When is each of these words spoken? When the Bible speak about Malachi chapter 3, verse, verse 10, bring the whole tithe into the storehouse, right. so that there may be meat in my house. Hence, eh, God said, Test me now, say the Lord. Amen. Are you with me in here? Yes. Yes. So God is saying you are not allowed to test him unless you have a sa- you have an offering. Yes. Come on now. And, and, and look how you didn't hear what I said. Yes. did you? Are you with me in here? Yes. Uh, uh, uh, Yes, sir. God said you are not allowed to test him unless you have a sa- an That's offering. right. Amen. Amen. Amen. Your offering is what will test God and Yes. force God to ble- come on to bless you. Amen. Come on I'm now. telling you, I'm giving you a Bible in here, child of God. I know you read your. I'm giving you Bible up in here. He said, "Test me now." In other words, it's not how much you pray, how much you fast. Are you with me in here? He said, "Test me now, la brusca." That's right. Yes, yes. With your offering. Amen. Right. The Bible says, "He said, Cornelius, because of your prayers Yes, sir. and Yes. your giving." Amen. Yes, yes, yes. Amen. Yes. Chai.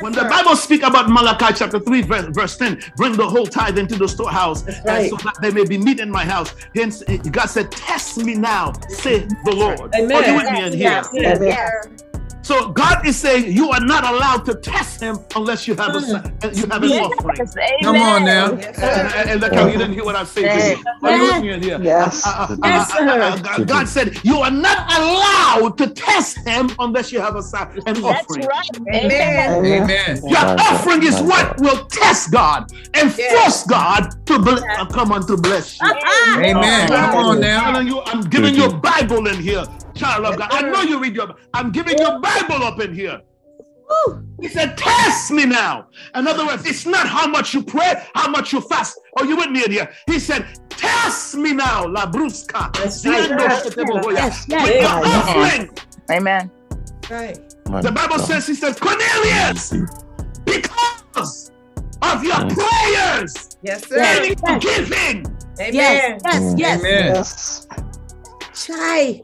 When 0.00 0.12
the 0.12 0.24
Bible 0.24 0.56
speak 0.56 0.82
about 0.82 1.08
Malachi 1.08 1.54
chapter 1.54 1.78
3, 1.78 2.02
verse, 2.02 2.24
verse 2.34 2.56
10, 2.56 2.82
bring 2.96 3.12
the 3.12 3.28
whole 3.28 3.46
tithe 3.46 3.78
into 3.78 3.94
the 3.94 4.08
storehouse, 4.08 4.64
right. 4.84 5.08
so 5.08 5.16
that 5.18 5.36
there 5.40 5.52
may 5.52 5.64
be 5.64 5.78
meat 5.78 6.00
in 6.00 6.10
my 6.10 6.24
house. 6.24 6.54
Hence, 6.74 7.04
eh, 7.06 7.18
God 7.18 7.46
said, 7.46 7.70
Test 7.70 8.18
me 8.18 8.34
now, 8.34 8.72
say 8.88 9.20
the 9.44 9.52
Lord. 9.54 9.94
Amen. 9.94 10.12
Are 10.12 10.26
you 10.26 10.34
with 10.34 10.50
me 10.50 10.62
in 10.64 10.72
here? 10.72 11.02
Yes. 11.12 11.40
Yes. 11.40 12.01
So 12.42 12.68
God 12.70 13.06
is 13.06 13.16
saying 13.18 13.52
you 13.52 13.70
are 13.70 13.80
not 13.80 14.04
allowed 14.04 14.44
to 14.46 14.54
test 14.54 15.00
him 15.00 15.18
unless 15.36 15.68
you 15.68 15.74
have 15.76 15.94
a 15.94 16.00
sa- 16.00 16.22
you 16.52 16.66
have 16.66 16.82
an 16.82 16.90
offering. 16.92 17.36
Yes. 17.38 17.54
Come 17.84 17.96
on 17.96 18.24
now. 18.24 18.50
And, 18.52 18.62
and, 18.62 19.30
and 19.30 19.40
look 19.40 19.54
how 19.54 19.66
you 19.66 19.78
didn't 19.78 19.92
hear 19.94 20.04
what 20.04 20.16
I 20.16 20.24
said. 20.24 20.42
Yes. 20.44 20.76
did 20.76 20.78
you? 21.02 21.08
Are 21.08 21.16
you 21.16 21.22
with 21.34 21.42
me 21.42 21.50
in 21.52 21.62
here? 21.62 21.78
Yes. 21.80 22.26
Uh, 22.26 22.30
uh, 22.50 22.52
uh, 22.52 22.56
Yes, 22.64 22.92
sir. 23.56 23.64
God 23.64 23.88
said 23.88 24.18
you 24.24 24.38
are 24.38 24.50
not 24.50 24.78
allowed 24.98 25.78
to 25.78 25.86
test 25.88 26.38
him 26.46 26.70
unless 26.80 27.12
you 27.12 27.20
have 27.20 27.36
a 27.36 27.42
sa- 27.42 27.68
an 27.70 27.82
That's 27.84 28.00
offering. 28.00 28.46
right. 28.46 28.68
Amen. 28.88 29.52
Amen. 29.52 29.82
Amen. 29.82 30.22
Your 30.24 30.60
offering 30.60 31.02
is 31.04 31.20
what 31.22 31.60
will 31.60 31.84
test 31.86 32.32
God 32.32 32.70
and 32.94 33.14
Yes. 33.16 33.42
force 33.42 33.64
God 33.66 34.08
to 34.26 34.38
ble- 34.38 34.62
come 34.92 35.12
on 35.12 35.26
to 35.26 35.36
bless 35.36 35.80
you. 35.80 35.92
Amen. 36.38 36.88
Come 36.88 37.14
on 37.14 37.36
I'm 37.36 37.40
now. 37.40 37.70
telling 37.72 37.86
you, 37.86 38.00
I'm 38.06 38.22
giving 38.22 38.54
you 38.54 38.64
a 38.64 38.72
Bible 38.74 39.26
in 39.28 39.40
here, 39.40 39.64
child 39.94 40.24
of 40.26 40.36
God. 40.38 40.48
I 40.52 40.62
know 40.62 40.82
you 40.82 40.98
read 41.00 41.14
your. 41.14 41.34
I'm 41.54 41.70
giving 41.72 41.98
you 41.98 42.18
Bible 42.20 42.62
up 42.64 42.80
in 42.80 42.94
here. 42.94 43.20
He 44.40 44.48
said, 44.48 44.78
"Test 44.78 45.30
me 45.30 45.44
now." 45.44 45.86
In 46.14 46.26
other 46.26 46.46
words, 46.46 46.64
it's 46.66 46.86
not 46.86 47.06
how 47.06 47.26
much 47.26 47.52
you 47.52 47.62
pray, 47.62 48.02
how 48.14 48.28
much 48.28 48.52
you 48.52 48.60
fast. 48.62 48.98
Are 49.18 49.26
you 49.26 49.36
with 49.36 49.50
me 49.50 49.64
in 49.64 49.70
here? 49.70 49.90
He 50.06 50.18
said, 50.18 50.46
"Test 50.70 51.34
me 51.34 51.52
now, 51.52 51.86
la 51.86 52.10
brusca." 52.10 52.72
That's 52.74 53.04
right. 53.06 53.28
Yes, 54.14 54.46
yes. 54.48 54.66
With 54.66 54.80
your 54.80 55.06
offering. 55.06 55.78
Amen. 56.10 56.50
Right. 57.10 57.38
The 57.82 57.92
Bible 57.92 58.18
says, 58.18 58.46
"He 58.46 58.54
said, 58.54 58.80
Cornelius, 58.80 59.74
because 60.44 61.50
of 62.00 62.24
your 62.24 62.40
prayers 62.48 63.56
Yes, 63.62 63.86
sir. 63.86 64.00
and 64.00 64.26
Yes. 64.26 64.40
your 64.46 64.58
giving." 64.58 65.26
Amen. 65.60 65.74
Yes, 65.74 66.20
yes, 66.24 66.54
yes. 66.56 66.80
Amen. 66.80 67.14
Yes. 67.14 67.66
Chai. 68.54 69.22